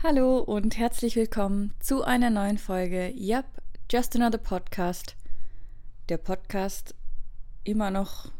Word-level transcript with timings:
Hallo 0.00 0.38
und 0.38 0.78
herzlich 0.78 1.16
willkommen 1.16 1.74
zu 1.80 2.04
einer 2.04 2.30
neuen 2.30 2.56
Folge 2.56 3.12
Yep, 3.16 3.46
Just 3.90 4.14
Another 4.14 4.38
Podcast. 4.38 5.16
Der 6.08 6.18
Podcast 6.18 6.94
immer 7.64 7.90
noch 7.90 8.30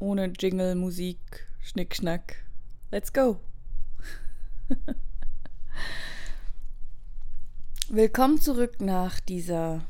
ohne 0.00 0.32
Jingle, 0.36 0.74
Musik, 0.74 1.46
Schnickschnack. 1.60 2.44
Let's 2.90 3.12
go! 3.12 3.38
Willkommen 7.88 8.40
zurück 8.40 8.80
nach 8.80 9.20
dieser 9.20 9.86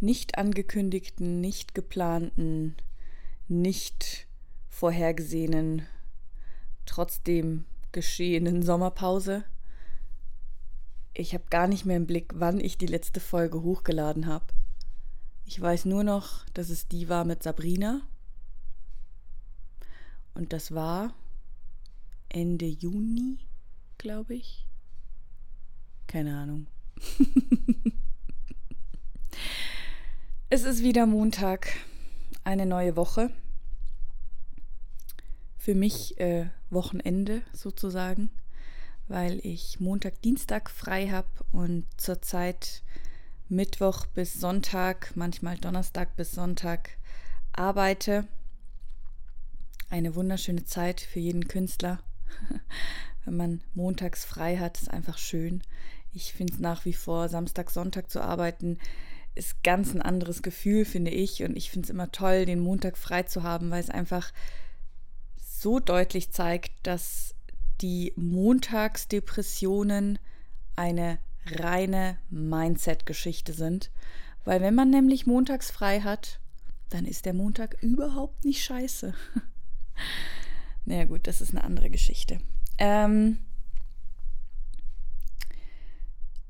nicht 0.00 0.38
angekündigten, 0.38 1.42
nicht 1.42 1.74
geplanten, 1.74 2.74
nicht 3.48 4.26
vorhergesehenen, 4.70 5.86
trotzdem 6.86 7.66
geschehenen 7.92 8.62
Sommerpause. 8.62 9.44
Ich 11.12 11.34
habe 11.34 11.44
gar 11.50 11.66
nicht 11.66 11.84
mehr 11.84 11.96
im 11.96 12.06
Blick, 12.06 12.32
wann 12.34 12.60
ich 12.60 12.78
die 12.78 12.86
letzte 12.86 13.20
Folge 13.20 13.62
hochgeladen 13.62 14.26
habe. 14.26 14.46
Ich 15.44 15.60
weiß 15.60 15.84
nur 15.84 16.04
noch, 16.04 16.44
dass 16.50 16.70
es 16.70 16.86
die 16.86 17.08
war 17.08 17.24
mit 17.24 17.42
Sabrina. 17.42 18.02
Und 20.34 20.52
das 20.52 20.72
war 20.72 21.12
Ende 22.28 22.66
Juni, 22.66 23.38
glaube 23.98 24.34
ich. 24.34 24.66
Keine 26.06 26.38
Ahnung. 26.38 26.68
es 30.50 30.62
ist 30.62 30.82
wieder 30.82 31.06
Montag, 31.06 31.72
eine 32.44 32.66
neue 32.66 32.94
Woche. 32.94 33.30
Für 35.58 35.74
mich 35.74 36.18
äh, 36.20 36.50
Wochenende 36.70 37.42
sozusagen 37.52 38.30
weil 39.10 39.40
ich 39.44 39.80
Montag, 39.80 40.22
Dienstag 40.22 40.70
frei 40.70 41.08
habe 41.08 41.28
und 41.50 41.84
zurzeit 41.96 42.82
Mittwoch 43.48 44.06
bis 44.06 44.34
Sonntag, 44.34 45.12
manchmal 45.16 45.58
Donnerstag 45.58 46.14
bis 46.14 46.30
Sonntag 46.30 46.90
arbeite. 47.52 48.28
Eine 49.90 50.14
wunderschöne 50.14 50.64
Zeit 50.64 51.00
für 51.00 51.18
jeden 51.18 51.48
Künstler. 51.48 51.98
Wenn 53.24 53.36
man 53.36 53.60
montags 53.74 54.24
frei 54.24 54.58
hat, 54.58 54.80
ist 54.80 54.90
einfach 54.90 55.18
schön. 55.18 55.62
Ich 56.12 56.32
finde 56.32 56.52
es 56.52 56.60
nach 56.60 56.84
wie 56.84 56.92
vor, 56.92 57.28
Samstag, 57.28 57.70
Sonntag 57.70 58.10
zu 58.10 58.22
arbeiten, 58.22 58.78
ist 59.34 59.64
ganz 59.64 59.92
ein 59.92 60.02
anderes 60.02 60.42
Gefühl, 60.42 60.84
finde 60.84 61.10
ich. 61.10 61.42
Und 61.42 61.56
ich 61.56 61.72
finde 61.72 61.86
es 61.86 61.90
immer 61.90 62.12
toll, 62.12 62.46
den 62.46 62.60
Montag 62.60 62.96
frei 62.96 63.24
zu 63.24 63.42
haben, 63.42 63.70
weil 63.72 63.80
es 63.80 63.90
einfach 63.90 64.32
so 65.36 65.80
deutlich 65.80 66.30
zeigt, 66.30 66.70
dass 66.84 67.34
die 67.80 68.12
Montagsdepressionen 68.16 70.18
eine 70.76 71.18
reine 71.46 72.18
Mindset-Geschichte 72.30 73.52
sind. 73.52 73.90
Weil 74.44 74.60
wenn 74.60 74.74
man 74.74 74.90
nämlich 74.90 75.26
montags 75.26 75.70
frei 75.70 76.00
hat, 76.00 76.40
dann 76.88 77.06
ist 77.06 77.24
der 77.24 77.34
Montag 77.34 77.82
überhaupt 77.82 78.44
nicht 78.44 78.64
scheiße. 78.64 79.14
naja 80.84 81.04
gut, 81.04 81.26
das 81.26 81.40
ist 81.40 81.50
eine 81.50 81.64
andere 81.64 81.90
Geschichte. 81.90 82.40
Ähm, 82.78 83.38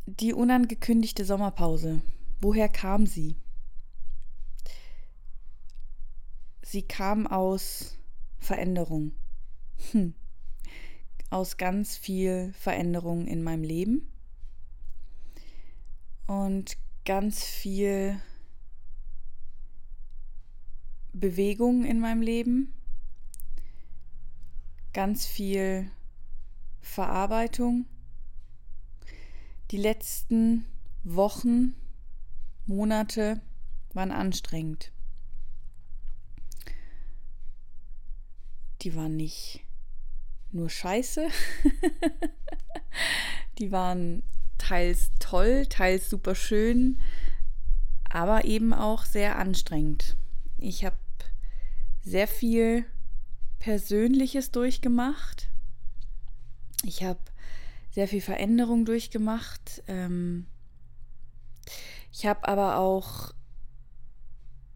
die 0.07 0.33
unangekündigte 0.33 1.25
Sommerpause. 1.25 2.03
Woher 2.41 2.69
kam 2.69 3.07
sie? 3.07 3.37
Sie 6.63 6.83
kam 6.83 7.27
aus 7.27 7.99
Veränderung. 8.39 9.13
Hm 9.93 10.15
aus 11.31 11.57
ganz 11.57 11.97
viel 11.97 12.53
Veränderung 12.53 13.27
in 13.27 13.43
meinem 13.43 13.63
Leben 13.63 14.11
und 16.27 16.77
ganz 17.05 17.45
viel 17.45 18.21
Bewegung 21.13 21.85
in 21.85 22.01
meinem 22.01 22.23
Leben, 22.23 22.73
ganz 24.93 25.27
viel 25.27 25.91
Verarbeitung. 26.81 27.87
Die 29.71 29.77
letzten 29.77 30.67
Wochen, 31.05 31.75
Monate 32.67 33.41
waren 33.93 34.13
anstrengend. 34.13 34.93
Die 38.83 38.95
waren 38.95 39.17
nicht 39.17 39.65
nur 40.53 40.71
scheiße. 40.71 41.29
die 43.59 43.73
waren 43.73 44.23
teils 44.59 45.11
toll, 45.19 45.67
teils 45.67 46.11
super 46.11 46.35
schön, 46.35 47.01
aber 48.09 48.45
eben 48.45 48.73
auch 48.73 49.05
sehr 49.05 49.37
anstrengend. 49.37 50.17
Ich 50.59 50.85
habe 50.85 50.97
sehr 52.03 52.29
viel 52.29 52.85
Persönliches 53.59 54.51
durchgemacht. 54.51 55.49
Ich 56.85 57.03
habe 57.03 57.21
sehr 57.91 58.09
viel 58.09 58.21
Veränderung 58.21 58.85
durchgemacht. 58.85 59.83
Ähm 59.87 60.47
ich 62.13 62.27
habe 62.27 62.49
aber 62.49 62.79
auch 62.79 63.33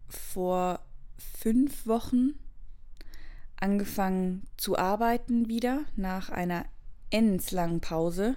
vor 0.07 0.79
fünf 1.17 1.85
Wochen 1.85 2.35
angefangen 3.59 4.43
zu 4.57 4.77
arbeiten 4.77 5.47
wieder 5.47 5.85
nach 5.95 6.29
einer 6.29 6.65
endlangen 7.09 7.81
Pause. 7.81 8.35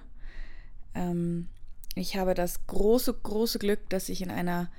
Ähm, 0.95 1.49
ich 1.95 2.17
habe 2.17 2.33
das 2.33 2.65
große, 2.67 3.13
große 3.13 3.59
Glück, 3.59 3.89
dass 3.89 4.09
ich 4.09 4.21
in 4.21 4.31
einer 4.31 4.69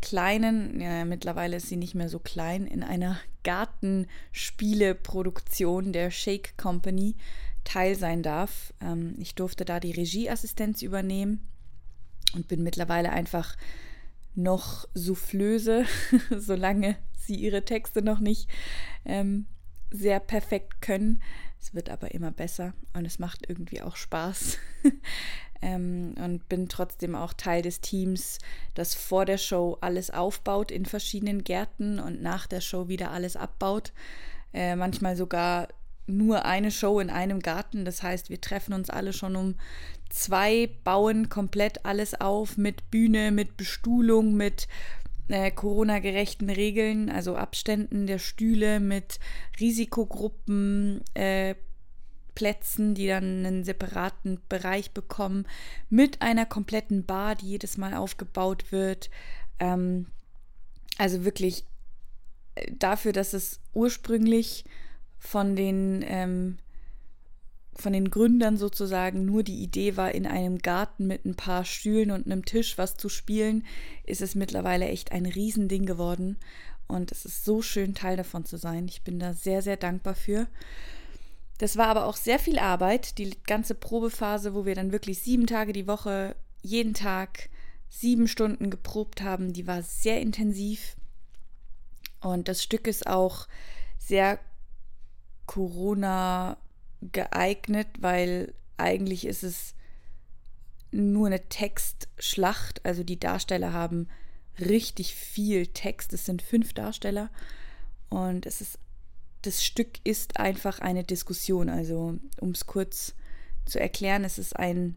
kleinen, 0.00 0.80
ja, 0.80 1.04
mittlerweile 1.04 1.56
ist 1.56 1.68
sie 1.68 1.76
nicht 1.76 1.94
mehr 1.94 2.08
so 2.08 2.18
klein, 2.18 2.66
in 2.66 2.82
einer 2.82 3.20
Gartenspieleproduktion 3.44 5.92
der 5.92 6.10
Shake 6.10 6.56
Company 6.56 7.14
teil 7.64 7.96
sein 7.96 8.22
darf. 8.22 8.72
Ähm, 8.80 9.14
ich 9.18 9.34
durfte 9.34 9.64
da 9.64 9.80
die 9.80 9.92
Regieassistenz 9.92 10.82
übernehmen 10.82 11.46
und 12.34 12.48
bin 12.48 12.62
mittlerweile 12.62 13.10
einfach 13.10 13.56
noch 14.34 14.86
Soufflöse, 14.94 15.84
solange 16.36 16.96
sie 17.18 17.34
ihre 17.34 17.64
Texte 17.64 18.02
noch 18.02 18.20
nicht 18.20 18.48
ähm, 19.04 19.46
sehr 19.90 20.20
perfekt 20.20 20.80
können. 20.82 21.22
Es 21.60 21.74
wird 21.74 21.90
aber 21.90 22.14
immer 22.14 22.30
besser 22.30 22.72
und 22.94 23.04
es 23.04 23.18
macht 23.18 23.48
irgendwie 23.48 23.82
auch 23.82 23.96
Spaß. 23.96 24.58
ähm, 25.62 26.14
und 26.18 26.48
bin 26.48 26.68
trotzdem 26.68 27.14
auch 27.14 27.32
Teil 27.34 27.62
des 27.62 27.80
Teams, 27.80 28.38
das 28.74 28.94
vor 28.94 29.26
der 29.26 29.38
Show 29.38 29.76
alles 29.80 30.10
aufbaut 30.10 30.70
in 30.70 30.86
verschiedenen 30.86 31.44
Gärten 31.44 31.98
und 31.98 32.22
nach 32.22 32.46
der 32.46 32.60
Show 32.60 32.88
wieder 32.88 33.10
alles 33.10 33.36
abbaut. 33.36 33.92
Äh, 34.54 34.76
manchmal 34.76 35.16
sogar 35.16 35.68
nur 36.06 36.44
eine 36.44 36.70
Show 36.70 36.98
in 37.00 37.10
einem 37.10 37.40
Garten. 37.40 37.84
Das 37.84 38.02
heißt, 38.02 38.30
wir 38.30 38.40
treffen 38.40 38.72
uns 38.72 38.90
alle 38.90 39.12
schon 39.12 39.36
um 39.36 39.54
zwei, 40.08 40.70
bauen 40.82 41.28
komplett 41.28 41.84
alles 41.84 42.20
auf 42.20 42.56
mit 42.56 42.90
Bühne, 42.90 43.30
mit 43.30 43.56
Bestuhlung, 43.56 44.34
mit 44.34 44.66
äh, 45.32 45.50
Corona-gerechten 45.50 46.50
Regeln, 46.50 47.10
also 47.10 47.36
Abständen 47.36 48.06
der 48.06 48.18
Stühle 48.18 48.80
mit 48.80 49.18
Risikogruppen, 49.58 51.02
äh, 51.14 51.54
Plätzen, 52.34 52.94
die 52.94 53.06
dann 53.06 53.44
einen 53.44 53.64
separaten 53.64 54.40
Bereich 54.48 54.92
bekommen, 54.92 55.46
mit 55.88 56.22
einer 56.22 56.46
kompletten 56.46 57.04
Bar, 57.04 57.34
die 57.34 57.46
jedes 57.46 57.76
Mal 57.76 57.94
aufgebaut 57.94 58.72
wird. 58.72 59.10
Ähm, 59.58 60.06
also 60.96 61.24
wirklich 61.24 61.64
äh, 62.54 62.72
dafür, 62.78 63.12
dass 63.12 63.32
es 63.34 63.60
ursprünglich 63.74 64.64
von 65.18 65.54
den 65.54 66.04
ähm, 66.06 66.58
von 67.74 67.92
den 67.92 68.10
Gründern 68.10 68.56
sozusagen 68.56 69.24
nur 69.24 69.42
die 69.42 69.62
Idee 69.62 69.96
war, 69.96 70.12
in 70.12 70.26
einem 70.26 70.58
Garten 70.58 71.06
mit 71.06 71.24
ein 71.24 71.36
paar 71.36 71.64
Stühlen 71.64 72.10
und 72.10 72.26
einem 72.26 72.44
Tisch 72.44 72.78
was 72.78 72.96
zu 72.96 73.08
spielen, 73.08 73.64
ist 74.04 74.22
es 74.22 74.34
mittlerweile 74.34 74.88
echt 74.88 75.12
ein 75.12 75.26
Riesending 75.26 75.86
geworden. 75.86 76.36
Und 76.86 77.12
es 77.12 77.24
ist 77.24 77.44
so 77.44 77.62
schön, 77.62 77.94
Teil 77.94 78.16
davon 78.16 78.44
zu 78.44 78.56
sein. 78.56 78.86
Ich 78.88 79.02
bin 79.02 79.18
da 79.18 79.32
sehr, 79.32 79.62
sehr 79.62 79.76
dankbar 79.76 80.14
für. 80.14 80.48
Das 81.58 81.76
war 81.76 81.86
aber 81.86 82.06
auch 82.06 82.16
sehr 82.16 82.38
viel 82.38 82.58
Arbeit, 82.58 83.18
die 83.18 83.36
ganze 83.46 83.74
Probephase, 83.74 84.54
wo 84.54 84.64
wir 84.64 84.74
dann 84.74 84.92
wirklich 84.92 85.20
sieben 85.20 85.46
Tage 85.46 85.72
die 85.72 85.86
Woche, 85.86 86.34
jeden 86.62 86.94
Tag 86.94 87.50
sieben 87.90 88.28
Stunden 88.28 88.70
geprobt 88.70 89.20
haben, 89.20 89.52
die 89.52 89.66
war 89.66 89.82
sehr 89.82 90.20
intensiv. 90.20 90.96
Und 92.20 92.48
das 92.48 92.62
Stück 92.62 92.86
ist 92.86 93.06
auch 93.06 93.46
sehr 93.98 94.38
Corona 95.46 96.56
geeignet, 97.00 97.88
weil 98.00 98.54
eigentlich 98.76 99.26
ist 99.26 99.42
es 99.42 99.74
nur 100.92 101.26
eine 101.26 101.48
Textschlacht. 101.48 102.84
Also 102.84 103.04
die 103.04 103.20
Darsteller 103.20 103.72
haben 103.72 104.08
richtig 104.58 105.14
viel 105.14 105.66
Text. 105.68 106.12
Es 106.12 106.26
sind 106.26 106.42
fünf 106.42 106.72
Darsteller 106.72 107.30
und 108.08 108.46
es 108.46 108.60
ist 108.60 108.78
das 109.42 109.64
Stück 109.64 110.00
ist 110.04 110.38
einfach 110.38 110.80
eine 110.80 111.02
Diskussion. 111.02 111.70
Also 111.70 112.18
um 112.40 112.50
es 112.50 112.66
kurz 112.66 113.14
zu 113.64 113.80
erklären. 113.80 114.24
Es 114.24 114.38
ist 114.38 114.56
ein, 114.56 114.96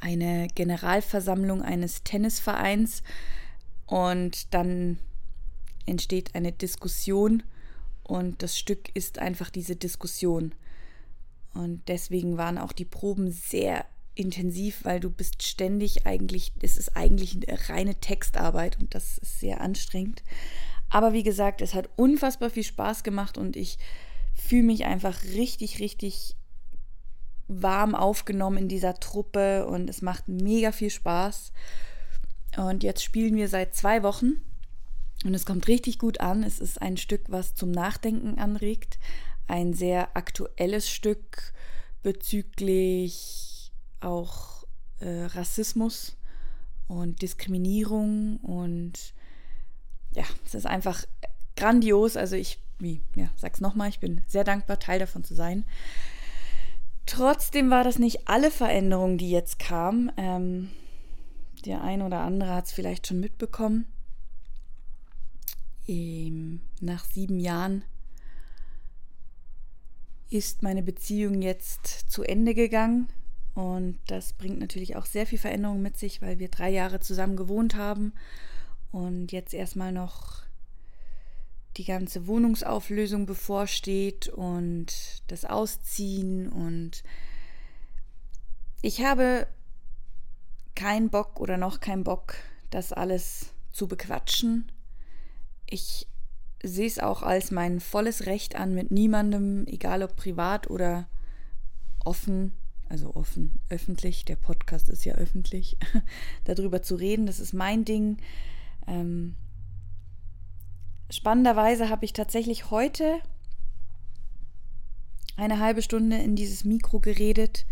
eine 0.00 0.48
Generalversammlung 0.54 1.62
eines 1.62 2.02
Tennisvereins 2.02 3.02
und 3.86 4.52
dann 4.52 4.98
entsteht 5.86 6.34
eine 6.34 6.52
Diskussion 6.52 7.42
und 8.02 8.42
das 8.42 8.58
Stück 8.58 8.94
ist 8.94 9.18
einfach 9.18 9.48
diese 9.48 9.76
Diskussion. 9.76 10.54
Und 11.58 11.88
deswegen 11.88 12.36
waren 12.36 12.56
auch 12.56 12.70
die 12.70 12.84
Proben 12.84 13.32
sehr 13.32 13.84
intensiv, 14.14 14.84
weil 14.84 15.00
du 15.00 15.10
bist 15.10 15.42
ständig 15.42 16.06
eigentlich, 16.06 16.52
es 16.62 16.76
ist 16.76 16.96
eigentlich 16.96 17.34
eine 17.34 17.68
reine 17.68 17.94
Textarbeit 17.96 18.78
und 18.78 18.94
das 18.94 19.18
ist 19.18 19.40
sehr 19.40 19.60
anstrengend. 19.60 20.22
Aber 20.88 21.12
wie 21.12 21.24
gesagt, 21.24 21.60
es 21.60 21.74
hat 21.74 21.90
unfassbar 21.96 22.50
viel 22.50 22.62
Spaß 22.62 23.02
gemacht 23.02 23.36
und 23.36 23.56
ich 23.56 23.76
fühle 24.34 24.62
mich 24.62 24.84
einfach 24.84 25.24
richtig, 25.34 25.80
richtig 25.80 26.36
warm 27.48 27.96
aufgenommen 27.96 28.58
in 28.58 28.68
dieser 28.68 28.94
Truppe 28.94 29.66
und 29.66 29.90
es 29.90 30.00
macht 30.00 30.28
mega 30.28 30.70
viel 30.70 30.90
Spaß. 30.90 31.52
Und 32.56 32.84
jetzt 32.84 33.02
spielen 33.02 33.34
wir 33.34 33.48
seit 33.48 33.74
zwei 33.74 34.04
Wochen 34.04 34.40
und 35.24 35.34
es 35.34 35.44
kommt 35.44 35.66
richtig 35.66 35.98
gut 35.98 36.20
an. 36.20 36.44
Es 36.44 36.60
ist 36.60 36.80
ein 36.80 36.96
Stück, 36.96 37.22
was 37.26 37.56
zum 37.56 37.72
Nachdenken 37.72 38.38
anregt. 38.38 39.00
Ein 39.48 39.72
sehr 39.72 40.16
aktuelles 40.16 40.88
Stück 40.88 41.52
bezüglich 42.02 43.72
auch 44.00 44.64
äh, 45.00 45.24
Rassismus 45.24 46.16
und 46.86 47.22
Diskriminierung. 47.22 48.38
Und 48.38 49.14
ja, 50.12 50.24
es 50.44 50.54
ist 50.54 50.66
einfach 50.66 51.04
grandios. 51.56 52.16
Also 52.16 52.36
ich, 52.36 52.60
wie, 52.78 53.02
ja, 53.14 53.30
sag's 53.36 53.60
nochmal, 53.60 53.88
ich 53.88 54.00
bin 54.00 54.22
sehr 54.26 54.44
dankbar, 54.44 54.78
Teil 54.78 54.98
davon 55.00 55.24
zu 55.24 55.34
sein. 55.34 55.64
Trotzdem 57.06 57.70
war 57.70 57.84
das 57.84 57.98
nicht 57.98 58.28
alle 58.28 58.50
Veränderungen, 58.50 59.18
die 59.18 59.30
jetzt 59.30 59.58
kamen. 59.58 60.12
Ähm, 60.16 60.70
der 61.64 61.82
ein 61.82 62.02
oder 62.02 62.20
andere 62.20 62.54
hat 62.54 62.66
es 62.66 62.72
vielleicht 62.72 63.06
schon 63.06 63.20
mitbekommen. 63.20 63.86
Ähm, 65.86 66.60
nach 66.80 67.04
sieben 67.06 67.40
Jahren 67.40 67.82
ist 70.30 70.62
meine 70.62 70.82
Beziehung 70.82 71.42
jetzt 71.42 71.86
zu 72.10 72.22
Ende 72.22 72.54
gegangen. 72.54 73.08
Und 73.54 73.98
das 74.06 74.32
bringt 74.34 74.60
natürlich 74.60 74.96
auch 74.96 75.06
sehr 75.06 75.26
viel 75.26 75.38
Veränderung 75.38 75.82
mit 75.82 75.96
sich, 75.96 76.22
weil 76.22 76.38
wir 76.38 76.48
drei 76.48 76.70
Jahre 76.70 77.00
zusammen 77.00 77.36
gewohnt 77.36 77.74
haben 77.74 78.12
und 78.92 79.32
jetzt 79.32 79.52
erstmal 79.52 79.92
noch 79.92 80.42
die 81.76 81.84
ganze 81.84 82.26
Wohnungsauflösung 82.26 83.26
bevorsteht 83.26 84.28
und 84.28 85.22
das 85.26 85.44
Ausziehen. 85.44 86.48
Und 86.48 87.02
ich 88.82 89.04
habe 89.04 89.48
keinen 90.76 91.10
Bock 91.10 91.40
oder 91.40 91.56
noch 91.56 91.80
keinen 91.80 92.04
Bock, 92.04 92.34
das 92.70 92.92
alles 92.92 93.52
zu 93.72 93.88
bequatschen 93.88 94.70
ich 95.70 96.06
sehe 96.62 96.86
es 96.86 96.98
auch 96.98 97.22
als 97.22 97.50
mein 97.50 97.80
volles 97.80 98.26
Recht 98.26 98.56
an, 98.56 98.74
mit 98.74 98.90
niemandem, 98.90 99.66
egal 99.66 100.02
ob 100.02 100.16
privat 100.16 100.70
oder 100.70 101.06
offen, 102.04 102.52
also 102.88 103.14
offen, 103.14 103.58
öffentlich, 103.68 104.24
der 104.24 104.36
Podcast 104.36 104.88
ist 104.88 105.04
ja 105.04 105.14
öffentlich, 105.14 105.76
darüber 106.44 106.82
zu 106.82 106.94
reden. 106.94 107.26
Das 107.26 107.38
ist 107.38 107.52
mein 107.52 107.84
Ding. 107.84 108.18
Ähm, 108.86 109.34
spannenderweise 111.10 111.90
habe 111.90 112.04
ich 112.04 112.12
tatsächlich 112.12 112.70
heute 112.70 113.20
eine 115.36 115.60
halbe 115.60 115.82
Stunde 115.82 116.16
in 116.16 116.34
dieses 116.34 116.64
Mikro 116.64 116.98
geredet 116.98 117.66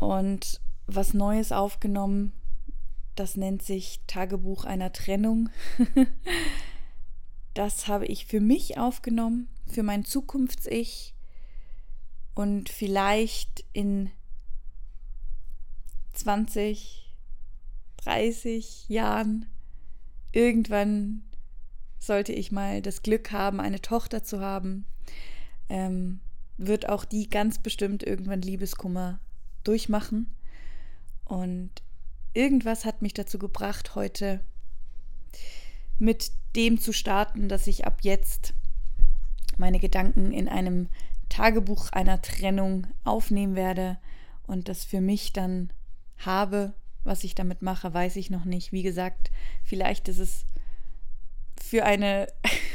und 0.00 0.60
was 0.86 1.14
Neues 1.14 1.52
aufgenommen, 1.52 2.32
das 3.14 3.36
nennt 3.36 3.62
sich 3.62 4.00
Tagebuch 4.06 4.64
einer 4.64 4.92
Trennung. 4.92 5.50
das 7.58 7.88
habe 7.88 8.06
ich 8.06 8.24
für 8.24 8.40
mich 8.40 8.78
aufgenommen, 8.78 9.48
für 9.66 9.82
mein 9.82 10.04
Zukunfts-Ich. 10.04 11.12
Und 12.36 12.68
vielleicht 12.68 13.64
in 13.72 14.10
20, 16.12 17.12
30 17.96 18.88
Jahren, 18.88 19.46
irgendwann 20.30 21.22
sollte 21.98 22.32
ich 22.32 22.52
mal 22.52 22.80
das 22.80 23.02
Glück 23.02 23.32
haben, 23.32 23.58
eine 23.58 23.80
Tochter 23.80 24.22
zu 24.22 24.38
haben, 24.38 24.86
ähm, 25.68 26.20
wird 26.58 26.88
auch 26.88 27.04
die 27.04 27.28
ganz 27.28 27.58
bestimmt 27.58 28.04
irgendwann 28.04 28.40
Liebeskummer 28.40 29.18
durchmachen. 29.64 30.32
Und 31.24 31.72
irgendwas 32.34 32.84
hat 32.84 33.02
mich 33.02 33.14
dazu 33.14 33.40
gebracht, 33.40 33.96
heute 33.96 34.44
mit 35.98 36.32
dem 36.56 36.80
zu 36.80 36.92
starten, 36.92 37.48
dass 37.48 37.66
ich 37.66 37.86
ab 37.86 37.98
jetzt 38.02 38.54
meine 39.56 39.78
Gedanken 39.78 40.32
in 40.32 40.48
einem 40.48 40.88
Tagebuch 41.28 41.90
einer 41.92 42.22
Trennung 42.22 42.86
aufnehmen 43.04 43.54
werde 43.54 43.98
und 44.46 44.68
das 44.68 44.84
für 44.84 45.00
mich 45.00 45.32
dann 45.32 45.70
habe. 46.18 46.74
Was 47.04 47.24
ich 47.24 47.34
damit 47.34 47.62
mache, 47.62 47.94
weiß 47.94 48.16
ich 48.16 48.30
noch 48.30 48.44
nicht. 48.44 48.72
Wie 48.72 48.82
gesagt, 48.82 49.30
vielleicht 49.62 50.08
ist 50.08 50.18
es 50.18 50.44
für 51.60 51.84
eine 51.84 52.26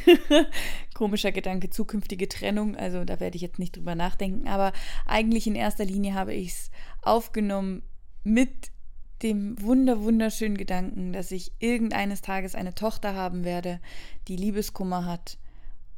komischer 0.93 1.31
Gedanke 1.31 1.69
zukünftige 1.69 2.27
Trennung. 2.27 2.75
Also 2.75 3.05
da 3.05 3.19
werde 3.19 3.35
ich 3.35 3.41
jetzt 3.41 3.59
nicht 3.59 3.75
drüber 3.75 3.95
nachdenken. 3.95 4.47
Aber 4.47 4.71
eigentlich 5.05 5.47
in 5.47 5.55
erster 5.55 5.85
Linie 5.85 6.13
habe 6.13 6.33
ich 6.33 6.49
es 6.49 6.71
aufgenommen 7.01 7.83
mit 8.23 8.71
dem 9.21 9.61
wunder 9.61 10.01
wunderschönen 10.01 10.57
Gedanken, 10.57 11.13
dass 11.13 11.31
ich 11.31 11.51
irgendeines 11.59 12.21
Tages 12.21 12.55
eine 12.55 12.73
Tochter 12.73 13.15
haben 13.15 13.45
werde, 13.45 13.79
die 14.27 14.35
Liebeskummer 14.35 15.05
hat 15.05 15.37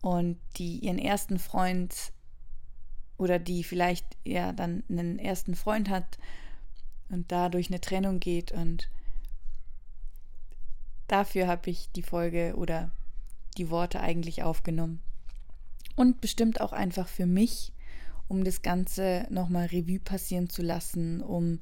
und 0.02 0.38
die 0.58 0.80
ihren 0.80 1.00
ersten 1.00 1.40
Freund 1.40 2.14
oder 3.18 3.40
die 3.40 3.64
vielleicht 3.64 4.06
ja 4.26 4.52
dann 4.52 4.84
einen 4.90 5.18
ersten 5.18 5.56
Freund 5.56 5.90
hat 5.90 6.18
und 7.10 7.32
dadurch 7.32 7.70
eine 7.70 7.82
Trennung 7.82 8.20
geht 8.20 8.52
und 8.52 8.90
dafür 11.08 11.48
habe 11.48 11.70
ich 11.70 11.90
die 11.96 12.04
Folge 12.04 12.54
oder 12.56 12.92
die 13.58 13.70
Worte 13.70 14.00
eigentlich 14.00 14.44
aufgenommen. 14.44 15.00
Und 15.96 16.20
bestimmt 16.20 16.60
auch 16.60 16.74
einfach 16.74 17.08
für 17.08 17.26
mich, 17.26 17.72
um 18.28 18.44
das 18.44 18.62
Ganze 18.62 19.26
nochmal 19.30 19.68
Revue 19.68 20.00
passieren 20.00 20.50
zu 20.50 20.62
lassen, 20.62 21.22
um 21.22 21.60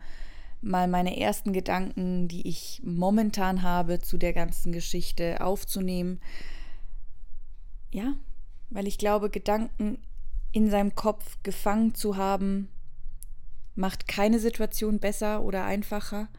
mal 0.63 0.87
meine 0.87 1.19
ersten 1.19 1.53
Gedanken, 1.53 2.27
die 2.27 2.47
ich 2.47 2.81
momentan 2.83 3.61
habe, 3.61 3.99
zu 3.99 4.17
der 4.17 4.33
ganzen 4.33 4.71
Geschichte 4.71 5.41
aufzunehmen. 5.41 6.19
Ja, 7.91 8.15
weil 8.69 8.87
ich 8.87 8.97
glaube, 8.97 9.29
Gedanken 9.29 9.99
in 10.51 10.69
seinem 10.69 10.95
Kopf 10.95 11.37
gefangen 11.43 11.93
zu 11.93 12.17
haben, 12.17 12.69
macht 13.75 14.07
keine 14.07 14.39
Situation 14.39 14.99
besser 14.99 15.43
oder 15.43 15.65
einfacher, 15.65 16.29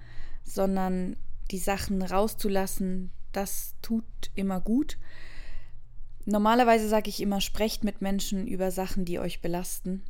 sondern 0.43 1.17
die 1.51 1.59
Sachen 1.59 2.03
rauszulassen, 2.03 3.11
das 3.33 3.75
tut 3.83 4.05
immer 4.35 4.61
gut. 4.61 4.99
Normalerweise 6.25 6.89
sage 6.89 7.11
ich 7.11 7.21
immer, 7.21 7.41
sprecht 7.41 7.85
mit 7.85 8.01
Menschen 8.01 8.47
über 8.47 8.71
Sachen, 8.71 9.05
die 9.05 9.19
euch 9.19 9.43
belasten 9.43 10.03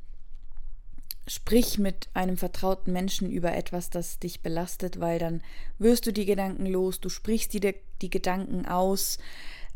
sprich 1.26 1.78
mit 1.78 2.08
einem 2.12 2.36
vertrauten 2.36 2.92
Menschen 2.92 3.30
über 3.30 3.54
etwas, 3.54 3.90
das 3.90 4.18
dich 4.18 4.42
belastet, 4.42 5.00
weil 5.00 5.18
dann 5.18 5.42
wirst 5.78 6.06
du 6.06 6.12
die 6.12 6.26
Gedanken 6.26 6.66
los, 6.66 7.00
du 7.00 7.08
sprichst 7.08 7.54
die, 7.54 7.74
die 8.02 8.10
Gedanken 8.10 8.66
aus. 8.66 9.18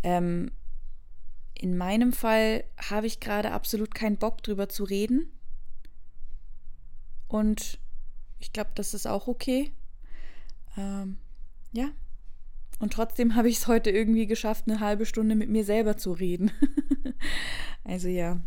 Ähm, 0.02 0.52
in 1.55 1.76
meinem 1.76 2.12
Fall 2.12 2.64
habe 2.90 3.07
ich 3.07 3.21
gerade 3.21 3.52
absolut 3.52 3.95
keinen 3.95 4.17
Bock 4.17 4.43
drüber 4.43 4.69
zu 4.69 4.85
reden. 4.85 5.33
Und 7.26 7.78
ich 8.38 8.52
glaube, 8.52 8.71
das 8.75 8.95
ist 8.95 9.07
auch 9.07 9.26
okay. 9.26 9.73
Ähm, 10.76 11.19
ja. 11.73 11.90
Und 12.78 12.93
trotzdem 12.93 13.35
habe 13.35 13.49
ich 13.49 13.57
es 13.57 13.67
heute 13.67 13.90
irgendwie 13.90 14.26
geschafft, 14.26 14.64
eine 14.69 14.81
halbe 14.81 15.05
Stunde 15.05 15.35
mit 15.35 15.49
mir 15.49 15.64
selber 15.64 15.97
zu 15.97 16.12
reden. 16.12 16.52
also 17.85 18.07
ja, 18.07 18.40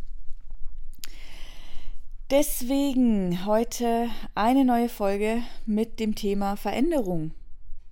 Deswegen 2.32 3.46
heute 3.46 4.10
eine 4.36 4.64
neue 4.64 4.88
Folge 4.88 5.44
mit 5.66 6.00
dem 6.00 6.16
Thema 6.16 6.56
Veränderung. 6.56 7.34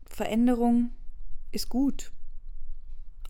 Veränderung 0.06 0.92
ist 1.52 1.68
gut. 1.68 2.14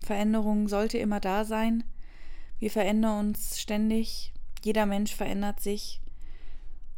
Veränderung 0.04 0.68
sollte 0.68 1.00
immer 1.00 1.20
da 1.20 1.46
sein. 1.46 1.84
Wir 2.60 2.70
verändern 2.70 3.30
uns 3.30 3.60
ständig. 3.60 4.34
Jeder 4.64 4.86
Mensch 4.86 5.16
verändert 5.16 5.62
sich. 5.62 6.00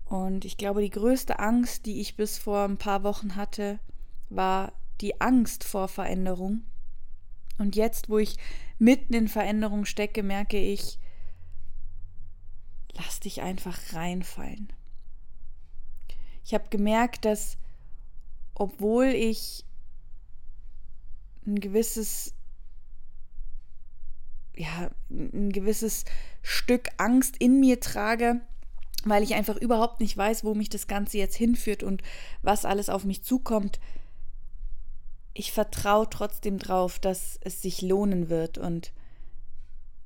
Und 0.04 0.44
ich 0.44 0.58
glaube, 0.58 0.82
die 0.82 0.90
größte 0.90 1.40
Angst, 1.40 1.86
die 1.86 2.02
ich 2.02 2.18
bis 2.18 2.38
vor 2.38 2.66
ein 2.66 2.78
paar 2.78 3.04
Wochen 3.04 3.38
hatte, 3.38 3.80
war 4.28 4.74
die 5.00 5.22
Angst 5.22 5.64
vor 5.64 5.88
Veränderung. 5.88 6.64
Und 7.60 7.78
jetzt, 7.78 8.10
wo 8.10 8.18
ich 8.18 8.36
mitten 8.78 9.14
in 9.14 9.30
Veränderung 9.30 9.86
stecke, 9.86 10.22
merke 10.22 10.58
ich, 10.58 11.00
dich 13.26 13.42
einfach 13.42 13.78
reinfallen. 13.94 14.72
ich 16.44 16.54
habe 16.54 16.70
gemerkt, 16.70 17.26
dass 17.26 17.58
obwohl 18.56 19.08
ich 19.08 19.66
ein 21.46 21.60
gewisses 21.60 22.34
ja, 24.56 24.92
ein 25.10 25.52
gewisses 25.52 26.06
Stück 26.42 26.90
Angst 26.98 27.38
in 27.38 27.60
mir 27.60 27.80
trage, 27.80 28.42
weil 29.06 29.24
ich 29.24 29.34
einfach 29.34 29.56
überhaupt 29.56 30.00
nicht 30.00 30.16
weiß, 30.16 30.44
wo 30.44 30.54
mich 30.54 30.70
das 30.70 30.88
Ganze 30.88 31.18
jetzt 31.18 31.36
hinführt 31.36 31.84
und 31.84 32.04
was 32.42 32.66
alles 32.66 32.90
auf 32.90 33.04
mich 33.04 33.24
zukommt. 33.24 33.80
Ich 35.34 35.52
vertraue 35.52 36.10
trotzdem 36.10 36.60
drauf, 36.60 37.00
dass 37.00 37.40
es 37.42 37.62
sich 37.62 37.82
lohnen 37.82 38.30
wird 38.30 38.58
und 38.58 38.92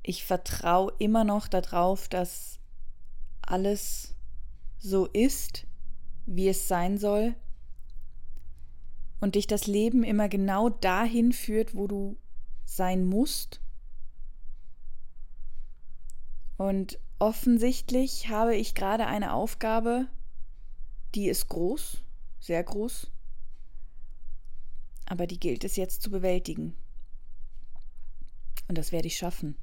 ich 0.02 0.24
vertraue 0.24 0.92
immer 0.98 1.24
noch 1.24 1.48
darauf, 1.48 2.08
dass 2.08 2.55
alles 3.46 4.14
so 4.78 5.06
ist, 5.06 5.66
wie 6.26 6.48
es 6.48 6.68
sein 6.68 6.98
soll 6.98 7.34
und 9.20 9.34
dich 9.34 9.46
das 9.46 9.66
Leben 9.66 10.04
immer 10.04 10.28
genau 10.28 10.68
dahin 10.68 11.32
führt, 11.32 11.74
wo 11.74 11.86
du 11.86 12.16
sein 12.64 13.04
musst. 13.06 13.60
Und 16.56 16.98
offensichtlich 17.18 18.28
habe 18.28 18.56
ich 18.56 18.74
gerade 18.74 19.06
eine 19.06 19.32
Aufgabe, 19.32 20.08
die 21.14 21.28
ist 21.28 21.48
groß, 21.48 22.02
sehr 22.40 22.62
groß, 22.62 23.10
aber 25.06 25.26
die 25.26 25.38
gilt 25.38 25.64
es 25.64 25.76
jetzt 25.76 26.02
zu 26.02 26.10
bewältigen. 26.10 26.76
Und 28.68 28.76
das 28.76 28.90
werde 28.92 29.06
ich 29.06 29.16
schaffen. 29.16 29.56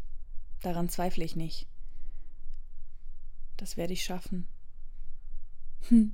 Daran 0.62 0.88
zweifle 0.88 1.26
ich 1.26 1.36
nicht. 1.36 1.68
Das 3.58 3.78
werde 3.78 3.94
ich 3.94 4.04
schaffen. 4.04 4.48
Hm. 5.90 6.14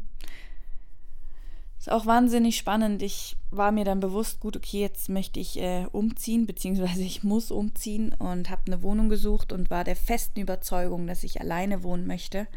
Ist 1.79 1.89
auch 1.89 2.05
wahnsinnig 2.05 2.57
spannend. 2.57 3.01
Ich 3.01 3.37
war 3.51 3.71
mir 3.71 3.85
dann 3.85 4.01
bewusst, 4.01 4.41
gut, 4.41 4.57
okay, 4.57 4.81
jetzt 4.81 5.07
möchte 5.07 5.39
ich 5.39 5.57
äh, 5.59 5.85
umziehen, 5.91 6.45
beziehungsweise 6.45 7.03
ich 7.03 7.23
muss 7.23 7.51
umziehen 7.51 8.13
und 8.13 8.49
habe 8.49 8.63
eine 8.67 8.81
Wohnung 8.81 9.07
gesucht 9.07 9.53
und 9.53 9.69
war 9.69 9.85
der 9.85 9.95
festen 9.95 10.41
Überzeugung, 10.41 11.07
dass 11.07 11.23
ich 11.23 11.39
alleine 11.39 11.81
wohnen 11.83 12.05
möchte. 12.05 12.47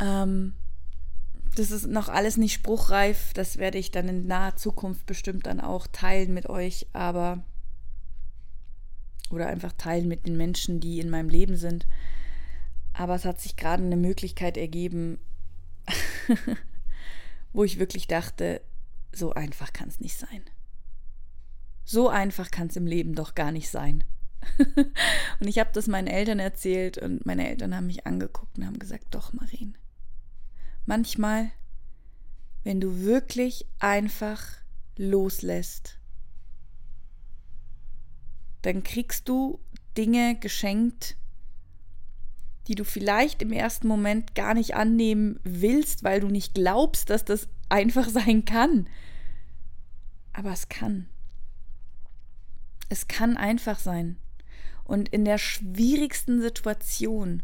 Ähm, 0.00 0.54
das 1.56 1.70
ist 1.70 1.86
noch 1.86 2.08
alles 2.08 2.38
nicht 2.38 2.54
spruchreif. 2.54 3.34
Das 3.34 3.58
werde 3.58 3.76
ich 3.76 3.90
dann 3.90 4.08
in 4.08 4.26
naher 4.26 4.56
Zukunft 4.56 5.04
bestimmt 5.04 5.46
dann 5.46 5.60
auch 5.60 5.86
teilen 5.88 6.32
mit 6.32 6.48
euch, 6.48 6.86
aber 6.94 7.44
oder 9.30 9.46
einfach 9.46 9.72
teilen 9.72 10.08
mit 10.08 10.26
den 10.26 10.36
Menschen, 10.36 10.80
die 10.80 11.00
in 11.00 11.10
meinem 11.10 11.28
Leben 11.28 11.56
sind. 11.56 11.86
Aber 12.92 13.14
es 13.14 13.24
hat 13.24 13.40
sich 13.40 13.56
gerade 13.56 13.82
eine 13.82 13.96
Möglichkeit 13.96 14.56
ergeben, 14.56 15.18
wo 17.52 17.64
ich 17.64 17.78
wirklich 17.78 18.06
dachte, 18.06 18.60
so 19.12 19.32
einfach 19.32 19.72
kann 19.72 19.88
es 19.88 20.00
nicht 20.00 20.16
sein. 20.16 20.42
So 21.84 22.08
einfach 22.08 22.50
kann 22.50 22.68
es 22.68 22.76
im 22.76 22.86
Leben 22.86 23.14
doch 23.14 23.34
gar 23.34 23.52
nicht 23.52 23.70
sein. 23.70 24.04
und 25.40 25.46
ich 25.46 25.58
habe 25.58 25.70
das 25.72 25.86
meinen 25.86 26.06
Eltern 26.06 26.38
erzählt 26.38 26.98
und 26.98 27.26
meine 27.26 27.48
Eltern 27.48 27.74
haben 27.74 27.86
mich 27.86 28.06
angeguckt 28.06 28.58
und 28.58 28.66
haben 28.66 28.78
gesagt, 28.78 29.06
doch, 29.10 29.32
Marien. 29.32 29.76
Manchmal, 30.86 31.50
wenn 32.64 32.80
du 32.80 33.00
wirklich 33.00 33.66
einfach 33.78 34.42
loslässt, 34.96 35.99
dann 38.62 38.82
kriegst 38.82 39.28
du 39.28 39.60
Dinge 39.96 40.36
geschenkt, 40.38 41.16
die 42.68 42.74
du 42.74 42.84
vielleicht 42.84 43.42
im 43.42 43.52
ersten 43.52 43.88
Moment 43.88 44.34
gar 44.34 44.54
nicht 44.54 44.74
annehmen 44.74 45.40
willst, 45.42 46.04
weil 46.04 46.20
du 46.20 46.28
nicht 46.28 46.54
glaubst, 46.54 47.10
dass 47.10 47.24
das 47.24 47.48
einfach 47.68 48.08
sein 48.10 48.44
kann. 48.44 48.88
Aber 50.32 50.52
es 50.52 50.68
kann. 50.68 51.08
Es 52.88 53.08
kann 53.08 53.36
einfach 53.36 53.78
sein. 53.78 54.16
Und 54.84 55.08
in 55.08 55.24
der 55.24 55.38
schwierigsten 55.38 56.42
Situation, 56.42 57.42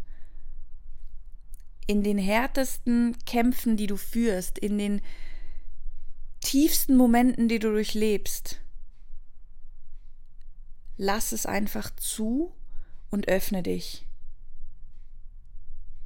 in 1.87 2.03
den 2.03 2.19
härtesten 2.19 3.17
Kämpfen, 3.27 3.77
die 3.77 3.87
du 3.87 3.97
führst, 3.97 4.59
in 4.59 4.79
den 4.79 5.01
tiefsten 6.41 6.97
Momenten, 6.97 7.49
die 7.49 7.59
du 7.59 7.71
durchlebst, 7.71 8.61
lass 10.97 11.33
es 11.33 11.47
einfach 11.47 11.91
zu 11.97 12.53
und 13.11 13.29
öffne 13.29 13.63
dich. 13.63 14.07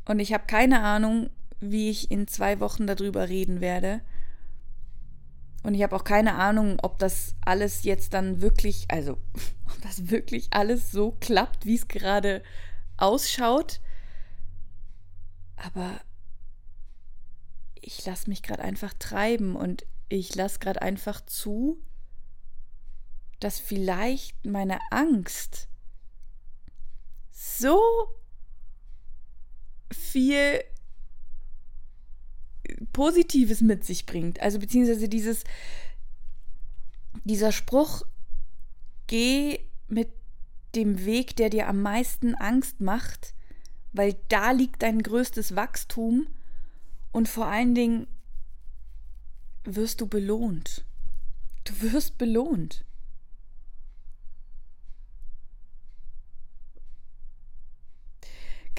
Und 0.05 0.19
ich 0.19 0.33
habe 0.33 0.47
keine 0.47 0.83
Ahnung, 0.83 1.31
wie 1.61 1.91
ich 1.91 2.11
in 2.11 2.27
zwei 2.27 2.61
Wochen 2.61 2.87
darüber 2.87 3.29
reden 3.29 3.61
werde. 3.61 4.01
Und 5.63 5.75
ich 5.75 5.83
habe 5.83 5.95
auch 5.95 6.05
keine 6.05 6.35
Ahnung, 6.37 6.79
ob 6.83 6.99
das 6.99 7.35
alles 7.45 7.83
jetzt 7.83 8.15
dann 8.15 8.41
wirklich, 8.41 8.87
also 8.89 9.13
ob 9.67 9.81
das 9.83 10.11
wirklich 10.11 10.49
alles 10.51 10.91
so 10.91 11.13
klappt, 11.21 11.67
wie 11.67 11.77
es 11.77 11.89
gerade 11.89 12.43
ausschaut. 12.97 13.81
Aber 15.57 16.01
ich 17.81 18.05
lasse 18.07 18.29
mich 18.29 18.43
gerade 18.43 18.63
einfach 18.63 18.95
treiben 18.99 19.57
und 19.57 19.85
ich 20.09 20.35
lasse 20.35 20.59
gerade 20.59 20.83
einfach 20.83 21.21
zu, 21.27 21.79
dass 23.41 23.59
vielleicht 23.59 24.45
meine 24.47 24.79
Angst 24.91 25.69
so 27.31 27.81
viel 29.91 30.63
Positives 32.93 33.61
mit 33.61 33.85
sich 33.85 34.07
bringt. 34.07 34.41
Also 34.41 34.59
beziehungsweise 34.59 35.09
dieses, 35.09 35.45
dieser 37.25 37.53
Spruch, 37.53 38.03
geh 39.07 39.61
mit 39.89 40.11
dem 40.75 41.05
Weg, 41.05 41.35
der 41.37 41.51
dir 41.51 41.67
am 41.67 41.83
meisten 41.83 42.35
Angst 42.35 42.81
macht, 42.81 43.35
weil 43.93 44.15
da 44.29 44.53
liegt 44.53 44.83
dein 44.83 45.03
größtes 45.03 45.57
Wachstum 45.57 46.29
und 47.11 47.29
vor 47.29 47.47
allen 47.47 47.75
Dingen 47.75 48.07
wirst 49.65 50.01
du 50.01 50.07
belohnt. 50.07 50.85
Du 51.65 51.81
wirst 51.81 52.19
belohnt. 52.19 52.85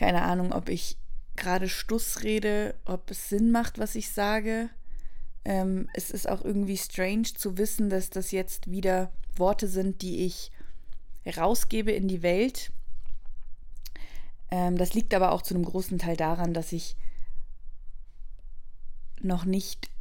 Keine 0.02 0.24
Ahnung, 0.24 0.52
ob 0.52 0.68
ich 0.68 0.98
gerade 1.36 1.70
Stuss 1.70 2.24
rede, 2.24 2.74
ob 2.86 3.12
es 3.12 3.30
Sinn 3.30 3.52
macht, 3.52 3.78
was 3.78 3.94
ich 3.94 4.10
sage. 4.10 4.72
Ähm, 5.46 5.90
es 5.94 6.10
ist 6.10 6.28
auch 6.28 6.44
irgendwie 6.44 6.78
strange 6.78 7.28
zu 7.36 7.56
wissen, 7.60 7.92
dass 7.92 8.10
das 8.10 8.32
jetzt 8.32 8.72
wieder 8.72 9.12
Worte 9.36 9.68
sind, 9.68 10.02
die 10.02 10.26
ich 10.26 10.52
rausgebe 11.38 11.92
in 11.92 12.08
die 12.08 12.24
Welt. 12.24 12.72
Ähm, 14.50 14.76
das 14.76 14.96
liegt 14.96 15.14
aber 15.14 15.34
auch 15.34 15.44
zu 15.44 15.54
einem 15.54 15.66
großen 15.66 16.00
Teil 16.00 16.18
daran, 16.18 16.56
dass 16.56 16.72
ich 16.72 16.96
noch 19.20 19.46
nicht 19.46 19.92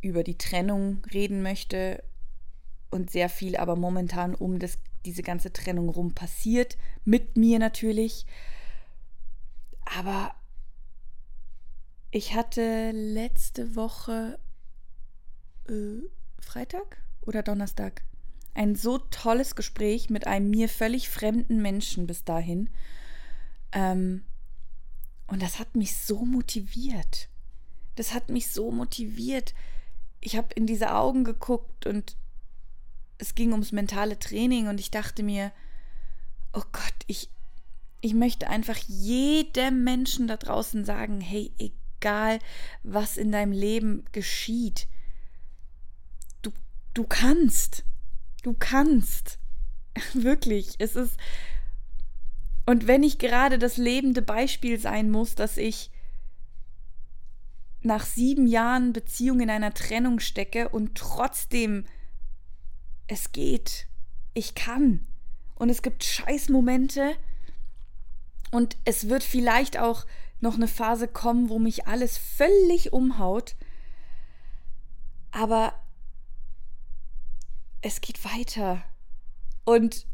über 0.00 0.24
die 0.24 0.38
Trennung 0.38 1.02
reden 1.12 1.42
möchte 1.42 2.02
und 2.90 3.10
sehr 3.10 3.28
viel 3.28 3.58
aber 3.58 3.76
momentan 3.76 4.34
um 4.34 4.58
das, 4.58 4.78
diese 5.04 5.22
ganze 5.22 5.52
Trennung 5.52 5.90
rum 5.90 6.14
passiert, 6.14 6.78
mit 7.04 7.36
mir 7.36 7.58
natürlich. 7.58 8.24
Aber 9.84 10.34
ich 12.10 12.34
hatte 12.34 12.90
letzte 12.92 13.76
Woche 13.76 14.38
äh, 15.68 16.02
Freitag 16.38 16.98
oder 17.22 17.42
Donnerstag 17.42 18.02
ein 18.54 18.76
so 18.76 18.98
tolles 18.98 19.56
Gespräch 19.56 20.10
mit 20.10 20.26
einem 20.26 20.48
mir 20.50 20.68
völlig 20.68 21.08
fremden 21.08 21.60
Menschen 21.60 22.06
bis 22.06 22.24
dahin. 22.24 22.70
Ähm, 23.72 24.24
und 25.26 25.42
das 25.42 25.58
hat 25.58 25.74
mich 25.74 25.96
so 25.96 26.24
motiviert. 26.24 27.28
Das 27.96 28.14
hat 28.14 28.28
mich 28.30 28.52
so 28.52 28.70
motiviert. 28.70 29.54
Ich 30.20 30.36
habe 30.36 30.54
in 30.54 30.66
diese 30.66 30.94
Augen 30.94 31.24
geguckt 31.24 31.86
und 31.86 32.16
es 33.18 33.34
ging 33.34 33.52
ums 33.52 33.72
mentale 33.72 34.18
Training 34.18 34.68
und 34.68 34.78
ich 34.78 34.90
dachte 34.90 35.22
mir, 35.22 35.52
oh 36.52 36.62
Gott, 36.72 36.94
ich, 37.06 37.30
ich 38.04 38.12
möchte 38.12 38.48
einfach 38.48 38.76
jedem 38.86 39.82
Menschen 39.82 40.26
da 40.26 40.36
draußen 40.36 40.84
sagen, 40.84 41.22
hey, 41.22 41.54
egal 41.56 42.38
was 42.82 43.16
in 43.16 43.32
deinem 43.32 43.52
Leben 43.52 44.04
geschieht. 44.12 44.88
Du, 46.42 46.50
du 46.92 47.04
kannst. 47.04 47.82
Du 48.42 48.52
kannst. 48.52 49.38
Wirklich. 50.12 50.74
Es 50.78 50.96
ist. 50.96 51.16
Und 52.66 52.86
wenn 52.86 53.02
ich 53.02 53.16
gerade 53.16 53.58
das 53.58 53.78
lebende 53.78 54.20
Beispiel 54.20 54.78
sein 54.78 55.10
muss, 55.10 55.34
dass 55.34 55.56
ich 55.56 55.90
nach 57.80 58.04
sieben 58.04 58.46
Jahren 58.46 58.92
Beziehung 58.92 59.40
in 59.40 59.48
einer 59.48 59.72
Trennung 59.72 60.20
stecke 60.20 60.68
und 60.68 60.94
trotzdem 60.94 61.86
es 63.06 63.32
geht. 63.32 63.86
Ich 64.34 64.54
kann. 64.54 65.06
Und 65.54 65.70
es 65.70 65.80
gibt 65.80 66.04
Scheißmomente 66.04 67.16
und 68.54 68.76
es 68.84 69.08
wird 69.08 69.24
vielleicht 69.24 69.80
auch 69.80 70.06
noch 70.38 70.54
eine 70.54 70.68
Phase 70.68 71.08
kommen, 71.08 71.48
wo 71.48 71.58
mich 71.58 71.88
alles 71.88 72.18
völlig 72.18 72.92
umhaut. 72.92 73.56
Aber 75.32 75.74
es 77.80 78.00
geht 78.00 78.24
weiter. 78.24 78.84
Und 79.64 80.06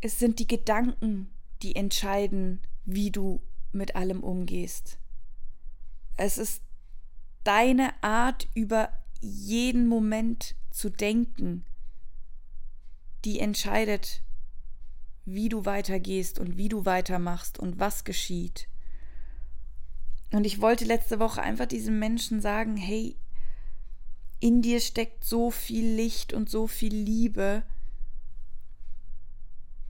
es 0.00 0.18
sind 0.18 0.40
die 0.40 0.48
Gedanken, 0.48 1.30
die 1.62 1.76
entscheiden, 1.76 2.62
wie 2.84 3.12
du 3.12 3.40
mit 3.70 3.94
allem 3.94 4.24
umgehst. 4.24 4.98
Es 6.16 6.36
ist 6.36 6.64
deine 7.44 7.92
Art, 8.02 8.48
über 8.54 8.90
jeden 9.20 9.86
Moment 9.86 10.56
zu 10.72 10.90
denken, 10.90 11.64
die 13.24 13.38
entscheidet, 13.38 14.24
wie 15.26 15.48
du 15.48 15.64
weitergehst 15.66 16.38
und 16.38 16.56
wie 16.56 16.68
du 16.68 16.86
weitermachst 16.86 17.58
und 17.58 17.78
was 17.78 18.04
geschieht. 18.04 18.68
Und 20.32 20.44
ich 20.44 20.60
wollte 20.60 20.84
letzte 20.84 21.18
Woche 21.18 21.42
einfach 21.42 21.66
diesem 21.66 21.98
Menschen 21.98 22.40
sagen, 22.40 22.76
hey, 22.76 23.16
in 24.40 24.62
dir 24.62 24.80
steckt 24.80 25.24
so 25.24 25.50
viel 25.50 25.94
Licht 25.94 26.32
und 26.32 26.48
so 26.48 26.66
viel 26.66 26.94
Liebe. 26.94 27.62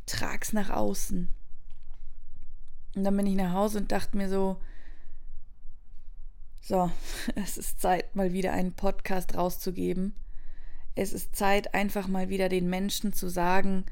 Trag's 0.06 0.52
nach 0.52 0.70
außen. 0.70 1.28
Und 2.94 3.04
dann 3.04 3.16
bin 3.16 3.26
ich 3.26 3.34
nach 3.34 3.52
Hause 3.52 3.78
und 3.78 3.92
dachte 3.92 4.16
mir 4.16 4.30
so, 4.30 4.58
so, 6.62 6.90
es 7.34 7.58
ist 7.58 7.80
Zeit, 7.80 8.16
mal 8.16 8.32
wieder 8.32 8.52
einen 8.52 8.72
Podcast 8.72 9.36
rauszugeben. 9.36 10.14
Es 10.94 11.12
ist 11.12 11.36
Zeit, 11.36 11.74
einfach 11.74 12.08
mal 12.08 12.30
wieder 12.30 12.48
den 12.48 12.70
Menschen 12.70 13.12
zu 13.12 13.28
sagen, 13.28 13.84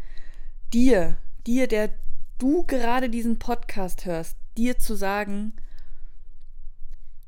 dir, 0.73 1.19
dir, 1.47 1.67
der 1.67 1.91
du 2.39 2.65
gerade 2.65 3.11
diesen 3.11 3.39
Podcast 3.39 4.05
hörst, 4.05 4.37
dir 4.57 4.79
zu 4.79 4.95
sagen, 4.95 5.53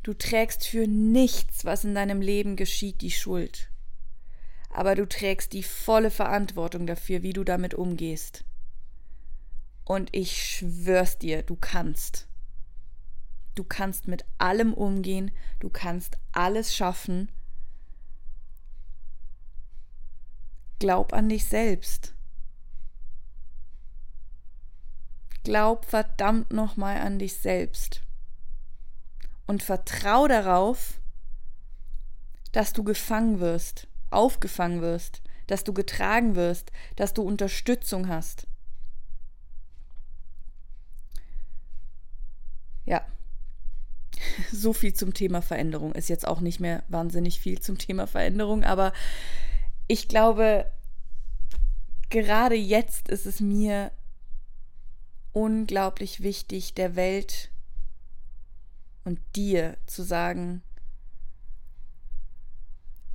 du 0.02 0.14
trägst 0.14 0.66
für 0.66 0.86
nichts, 0.86 1.64
was 1.64 1.84
in 1.84 1.94
deinem 1.94 2.20
Leben 2.20 2.56
geschieht, 2.56 3.00
die 3.00 3.10
Schuld. 3.10 3.70
Aber 4.70 4.94
du 4.94 5.06
trägst 5.06 5.52
die 5.52 5.62
volle 5.62 6.10
Verantwortung 6.10 6.86
dafür, 6.86 7.22
wie 7.22 7.32
du 7.32 7.44
damit 7.44 7.74
umgehst. 7.74 8.44
Und 9.84 10.10
ich 10.12 10.44
schwör's 10.44 11.18
dir, 11.18 11.42
du 11.42 11.56
kannst. 11.56 12.28
Du 13.54 13.64
kannst 13.64 14.06
mit 14.06 14.24
allem 14.36 14.74
umgehen, 14.74 15.30
du 15.60 15.70
kannst 15.70 16.18
alles 16.32 16.74
schaffen. 16.74 17.30
Glaub 20.78 21.14
an 21.14 21.30
dich 21.30 21.46
selbst. 21.46 22.15
Glaub 25.46 25.84
verdammt 25.84 26.52
nochmal 26.52 26.96
an 26.96 27.20
dich 27.20 27.36
selbst. 27.36 28.02
Und 29.46 29.62
vertrau 29.62 30.26
darauf, 30.26 31.00
dass 32.50 32.72
du 32.72 32.82
gefangen 32.82 33.38
wirst, 33.38 33.86
aufgefangen 34.10 34.80
wirst, 34.80 35.22
dass 35.46 35.62
du 35.62 35.72
getragen 35.72 36.34
wirst, 36.34 36.72
dass 36.96 37.14
du 37.14 37.22
Unterstützung 37.22 38.08
hast. 38.08 38.48
Ja. 42.84 43.06
So 44.52 44.72
viel 44.72 44.94
zum 44.94 45.14
Thema 45.14 45.42
Veränderung. 45.42 45.92
Ist 45.92 46.08
jetzt 46.08 46.26
auch 46.26 46.40
nicht 46.40 46.58
mehr 46.58 46.82
wahnsinnig 46.88 47.38
viel 47.38 47.60
zum 47.60 47.78
Thema 47.78 48.08
Veränderung, 48.08 48.64
aber 48.64 48.92
ich 49.86 50.08
glaube, 50.08 50.68
gerade 52.10 52.56
jetzt 52.56 53.08
ist 53.08 53.26
es 53.26 53.38
mir 53.38 53.92
unglaublich 55.36 56.22
wichtig, 56.22 56.72
der 56.72 56.96
Welt 56.96 57.50
und 59.04 59.20
dir 59.36 59.76
zu 59.84 60.02
sagen, 60.02 60.62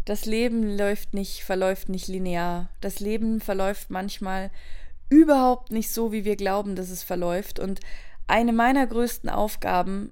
das 0.06 0.26
Leben 0.26 0.78
läuft 0.78 1.16
nicht, 1.16 1.44
verläuft 1.44 1.90
nicht 1.90 2.08
linear. 2.08 2.70
Das 2.80 3.00
Leben 3.00 3.42
verläuft 3.42 3.90
manchmal 3.90 4.52
überhaupt 5.10 5.72
nicht 5.72 5.92
so, 5.92 6.12
wie 6.12 6.24
wir 6.24 6.36
glauben, 6.36 6.76
dass 6.76 6.92
es 6.92 7.02
verläuft. 7.02 7.58
Und 7.58 7.80
eine 8.28 8.54
meiner 8.54 8.86
größten 8.86 9.30
Aufgaben, 9.30 10.12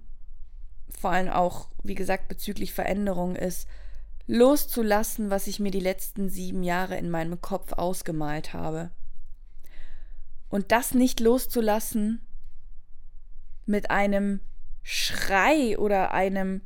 vor 0.89 1.12
allem 1.12 1.30
auch, 1.30 1.69
wie 1.84 1.95
gesagt, 1.95 2.28
bezüglich 2.28 2.74
Veränderung, 2.74 3.36
ist, 3.36 3.67
loszulassen, 4.26 5.30
was 5.30 5.45
ich 5.45 5.60
mir 5.60 5.72
die 5.72 5.80
letzten 5.80 6.28
sieben 6.28 6.63
Jahre 6.63 6.98
in 6.98 7.12
meinem 7.12 7.39
Kopf 7.39 7.74
ausgemalt 7.74 8.54
habe. 8.54 8.89
Und 10.50 10.72
das 10.72 10.94
nicht 10.94 11.20
loszulassen 11.20 12.22
mit 13.66 13.92
einem 13.92 14.40
Schrei 14.82 15.78
oder 15.78 16.12
einem 16.12 16.62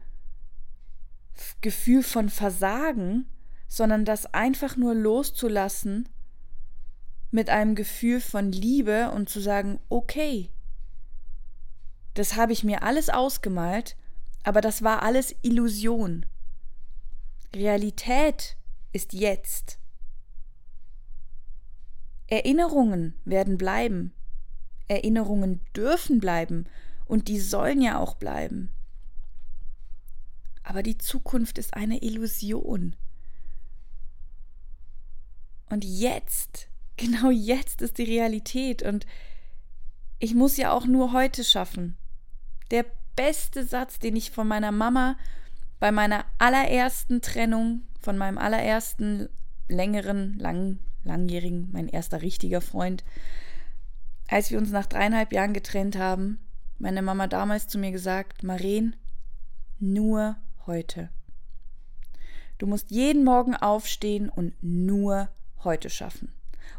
Gefühl 1.61 2.03
von 2.03 2.29
Versagen, 2.29 3.29
sondern 3.67 4.05
das 4.05 4.33
einfach 4.33 4.77
nur 4.77 4.95
loszulassen 4.95 6.07
mit 7.31 7.49
einem 7.49 7.75
Gefühl 7.75 8.21
von 8.21 8.51
Liebe 8.51 9.11
und 9.11 9.29
zu 9.29 9.41
sagen, 9.41 9.79
okay, 9.89 10.49
das 12.13 12.35
habe 12.35 12.53
ich 12.53 12.63
mir 12.63 12.83
alles 12.83 13.09
ausgemalt, 13.09 13.97
aber 14.43 14.61
das 14.61 14.83
war 14.83 15.01
alles 15.01 15.35
Illusion. 15.41 16.25
Realität 17.55 18.55
ist 18.91 19.13
jetzt. 19.13 19.79
Erinnerungen 22.27 23.13
werden 23.25 23.57
bleiben. 23.57 24.13
Erinnerungen 24.87 25.61
dürfen 25.75 26.19
bleiben 26.19 26.65
und 27.05 27.27
die 27.27 27.39
sollen 27.39 27.81
ja 27.81 27.97
auch 27.97 28.15
bleiben. 28.15 28.69
Aber 30.63 30.83
die 30.83 30.97
Zukunft 30.97 31.57
ist 31.57 31.73
eine 31.73 32.01
Illusion. 32.01 32.95
Und 35.69 35.83
jetzt, 35.83 36.69
genau 36.97 37.29
jetzt 37.29 37.81
ist 37.81 37.97
die 37.97 38.03
Realität 38.03 38.83
und 38.83 39.05
ich 40.19 40.35
muss 40.35 40.57
ja 40.57 40.71
auch 40.71 40.85
nur 40.85 41.11
heute 41.11 41.43
schaffen 41.43 41.97
der 42.73 42.85
beste 43.15 43.63
Satz, 43.63 43.99
den 43.99 44.15
ich 44.15 44.31
von 44.31 44.47
meiner 44.47 44.71
Mama 44.71 45.15
bei 45.79 45.91
meiner 45.91 46.25
allerersten 46.39 47.21
Trennung, 47.21 47.83
von 47.99 48.17
meinem 48.17 48.39
allerersten 48.39 49.29
längeren, 49.67 50.39
lang, 50.39 50.79
langjährigen, 51.03 51.69
mein 51.71 51.87
erster 51.87 52.21
richtiger 52.21 52.61
Freund, 52.61 53.03
als 54.27 54.51
wir 54.51 54.57
uns 54.57 54.71
nach 54.71 54.85
dreieinhalb 54.85 55.33
Jahren 55.33 55.53
getrennt 55.53 55.97
haben, 55.97 56.39
meine 56.79 57.01
Mama 57.01 57.27
damals 57.27 57.67
zu 57.67 57.77
mir 57.77 57.91
gesagt, 57.91 58.43
Maren, 58.43 58.95
nur 59.79 60.37
heute. 60.65 61.09
Du 62.57 62.67
musst 62.67 62.91
jeden 62.91 63.23
Morgen 63.23 63.55
aufstehen 63.55 64.29
und 64.29 64.53
nur 64.61 65.29
heute 65.63 65.89
schaffen. 65.89 66.33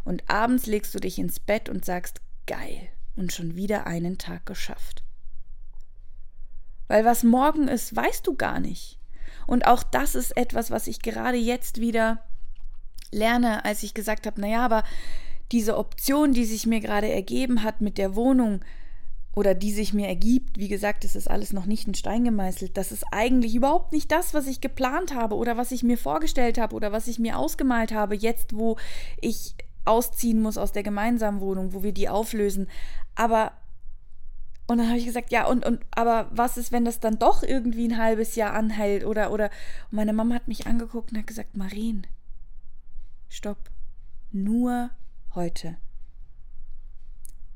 Und 0.04 0.28
abends 0.28 0.66
legst 0.66 0.94
du 0.94 0.98
dich 0.98 1.18
ins 1.18 1.40
Bett 1.40 1.68
und 1.68 1.84
sagst, 1.84 2.20
geil, 2.46 2.88
und 3.16 3.32
schon 3.32 3.56
wieder 3.56 3.86
einen 3.86 4.18
Tag 4.18 4.46
geschafft. 4.46 5.02
Weil 6.88 7.04
was 7.04 7.22
morgen 7.22 7.68
ist, 7.68 7.94
weißt 7.94 8.26
du 8.26 8.34
gar 8.34 8.60
nicht. 8.60 8.98
Und 9.46 9.66
auch 9.66 9.82
das 9.82 10.14
ist 10.14 10.36
etwas, 10.36 10.70
was 10.70 10.86
ich 10.86 11.02
gerade 11.02 11.36
jetzt 11.36 11.80
wieder 11.80 12.24
lerne, 13.14 13.64
als 13.64 13.82
ich 13.82 13.94
gesagt 13.94 14.26
habe, 14.26 14.40
naja, 14.40 14.64
aber 14.64 14.82
diese 15.52 15.76
Option, 15.76 16.32
die 16.32 16.44
sich 16.44 16.66
mir 16.66 16.80
gerade 16.80 17.10
ergeben 17.10 17.62
hat 17.62 17.80
mit 17.80 17.98
der 17.98 18.16
Wohnung 18.16 18.60
oder 19.34 19.54
die 19.54 19.72
sich 19.72 19.92
mir 19.92 20.06
ergibt, 20.06 20.58
wie 20.58 20.68
gesagt, 20.68 21.04
es 21.04 21.16
ist 21.16 21.28
alles 21.28 21.52
noch 21.52 21.66
nicht 21.66 21.86
in 21.86 21.94
Stein 21.94 22.24
gemeißelt, 22.24 22.76
das 22.76 22.92
ist 22.92 23.04
eigentlich 23.10 23.54
überhaupt 23.54 23.92
nicht 23.92 24.10
das, 24.12 24.32
was 24.32 24.46
ich 24.46 24.60
geplant 24.60 25.14
habe 25.14 25.34
oder 25.34 25.56
was 25.56 25.72
ich 25.72 25.82
mir 25.82 25.98
vorgestellt 25.98 26.58
habe 26.58 26.74
oder 26.74 26.92
was 26.92 27.08
ich 27.08 27.18
mir 27.18 27.38
ausgemalt 27.38 27.92
habe, 27.92 28.14
jetzt 28.14 28.54
wo 28.56 28.76
ich 29.20 29.54
ausziehen 29.84 30.40
muss 30.40 30.56
aus 30.56 30.72
der 30.72 30.82
gemeinsamen 30.82 31.40
Wohnung, 31.40 31.74
wo 31.74 31.82
wir 31.82 31.92
die 31.92 32.08
auflösen. 32.08 32.68
Aber 33.14 33.52
und 34.66 34.78
dann 34.78 34.88
habe 34.88 34.98
ich 34.98 35.04
gesagt, 35.04 35.30
ja, 35.30 35.46
und, 35.46 35.66
und, 35.66 35.80
aber 35.90 36.30
was 36.32 36.56
ist, 36.56 36.72
wenn 36.72 36.86
das 36.86 36.98
dann 36.98 37.18
doch 37.18 37.42
irgendwie 37.42 37.86
ein 37.86 37.98
halbes 37.98 38.34
Jahr 38.34 38.54
anhält? 38.54 39.04
Oder, 39.04 39.30
oder, 39.30 39.50
und 39.90 39.96
meine 39.96 40.14
Mama 40.14 40.34
hat 40.34 40.48
mich 40.48 40.66
angeguckt 40.66 41.12
und 41.12 41.18
hat 41.18 41.26
gesagt, 41.26 41.54
Marien, 41.54 42.06
stopp, 43.34 43.70
nur 44.30 44.90
heute. 45.34 45.76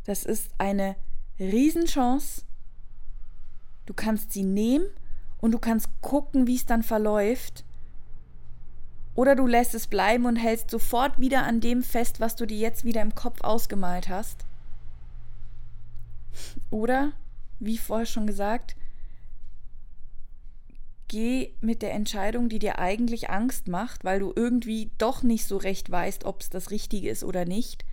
Das 0.04 0.24
ist 0.24 0.50
eine 0.58 0.96
Riesenchance. 1.38 2.42
Du 3.86 3.94
kannst 3.94 4.32
sie 4.32 4.42
nehmen 4.42 4.86
und 5.38 5.52
du 5.52 5.58
kannst 5.58 5.88
gucken, 6.00 6.46
wie 6.46 6.56
es 6.56 6.66
dann 6.66 6.82
verläuft. 6.82 7.64
Oder 9.14 9.36
du 9.36 9.46
lässt 9.46 9.74
es 9.74 9.86
bleiben 9.86 10.26
und 10.26 10.36
hältst 10.36 10.70
sofort 10.70 11.20
wieder 11.20 11.44
an 11.44 11.60
dem 11.60 11.82
fest, 11.82 12.18
was 12.18 12.34
du 12.34 12.46
dir 12.46 12.58
jetzt 12.58 12.84
wieder 12.84 13.02
im 13.02 13.14
Kopf 13.14 13.40
ausgemalt 13.42 14.08
hast. 14.08 14.44
Oder, 16.70 17.12
wie 17.60 17.78
vorher 17.78 18.06
schon 18.06 18.26
gesagt, 18.26 18.76
geh 21.08 21.54
mit 21.60 21.82
der 21.82 21.92
Entscheidung, 21.92 22.48
die 22.48 22.58
dir 22.58 22.78
eigentlich 22.78 23.30
Angst 23.30 23.68
macht, 23.68 24.04
weil 24.04 24.20
du 24.20 24.32
irgendwie 24.34 24.90
doch 24.98 25.22
nicht 25.22 25.46
so 25.46 25.56
recht 25.56 25.90
weißt, 25.90 26.24
ob 26.24 26.42
es 26.42 26.50
das 26.50 26.70
Richtige 26.70 27.08
ist 27.08 27.24
oder 27.24 27.44
nicht. 27.44 27.84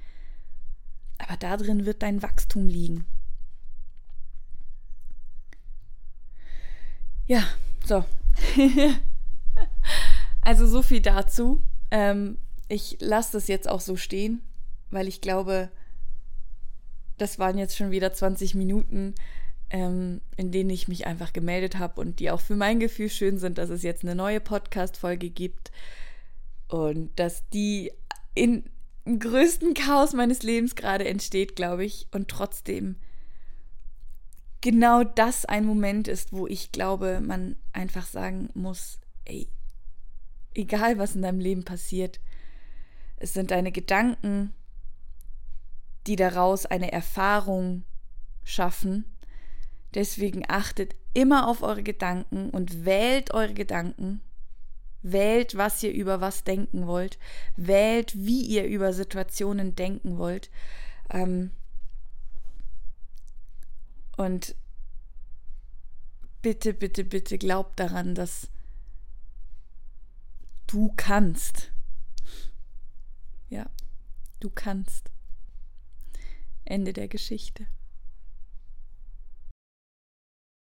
Aber 1.18 1.38
da 1.38 1.58
drin 1.58 1.86
wird 1.86 2.04
dein 2.04 2.22
Wachstum 2.22 2.68
liegen. 2.68 3.06
Ja, 7.26 7.44
so. 7.84 8.06
also 10.42 10.68
so 10.68 10.82
viel 10.82 11.02
dazu. 11.02 11.64
Ähm, 11.90 12.38
ich 12.68 12.98
lasse 13.00 13.34
das 13.34 13.48
jetzt 13.48 13.68
auch 13.68 13.82
so 13.82 13.96
stehen, 13.96 14.42
weil 14.92 15.08
ich 15.08 15.22
glaube, 15.22 15.72
das 17.18 17.40
waren 17.40 17.58
jetzt 17.58 17.78
schon 17.78 17.92
wieder 17.92 18.14
20 18.14 18.56
Minuten 18.56 19.16
ähm, 19.76 20.22
in 20.38 20.54
denen 20.54 20.70
ich 20.70 20.88
mich 20.88 21.06
einfach 21.06 21.34
gemeldet 21.34 21.78
habe 21.78 22.00
und 22.00 22.22
die 22.22 22.32
auch 22.32 22.40
für 22.40 22.56
mein 22.56 22.80
Gefühl 22.80 23.10
schön 23.10 23.38
sind, 23.38 23.58
dass 23.58 23.70
es 23.70 23.84
jetzt 23.84 24.04
eine 24.04 24.16
neue 24.16 24.40
Podcast-Folge 24.40 25.30
gibt 25.30 25.74
und 26.70 27.12
dass 27.20 27.50
die 27.50 27.92
in, 28.36 28.64
im 29.04 29.20
größten 29.20 29.74
Chaos 29.74 30.14
meines 30.14 30.44
Lebens 30.44 30.76
gerade 30.76 31.06
entsteht, 31.06 31.58
glaube 31.58 31.84
ich, 31.84 32.08
und 32.12 32.30
trotzdem 32.30 32.96
genau 34.62 35.04
das 35.04 35.44
ein 35.44 35.66
Moment 35.66 36.08
ist, 36.08 36.32
wo 36.32 36.48
ich 36.48 36.72
glaube, 36.72 37.20
man 37.20 37.58
einfach 37.74 38.06
sagen 38.06 38.48
muss, 38.54 39.02
ey, 39.26 39.50
egal 40.54 40.98
was 40.98 41.16
in 41.16 41.22
deinem 41.22 41.42
Leben 41.42 41.66
passiert, 41.66 42.22
es 43.18 43.34
sind 43.34 43.52
deine 43.52 43.74
Gedanken, 43.74 44.54
die 46.08 46.16
daraus 46.16 46.66
eine 46.66 46.94
Erfahrung 46.94 47.84
schaffen. 48.46 49.04
Deswegen 49.96 50.44
achtet 50.48 50.94
immer 51.14 51.48
auf 51.48 51.64
eure 51.64 51.82
Gedanken 51.82 52.50
und 52.50 52.84
wählt 52.84 53.34
eure 53.34 53.54
Gedanken. 53.54 54.22
Wählt, 55.02 55.56
was 55.56 55.82
ihr 55.84 55.94
über 55.94 56.20
was 56.20 56.44
denken 56.44 56.86
wollt. 56.86 57.18
Wählt, 57.56 58.14
wie 58.16 58.42
ihr 58.42 58.66
über 58.66 58.92
Situationen 58.92 59.76
denken 59.76 60.18
wollt. 60.18 60.50
Ähm 61.10 61.52
und 64.18 64.56
bitte, 66.42 66.74
bitte, 66.74 67.06
bitte 67.06 67.38
glaubt 67.38 67.80
daran, 67.80 68.16
dass 68.16 68.50
du 70.68 70.92
kannst. 70.98 71.72
Ja, 73.50 73.70
du 74.42 74.50
kannst. 74.50 75.12
Ende 76.66 76.92
der 76.92 77.08
Geschichte. 77.08 77.68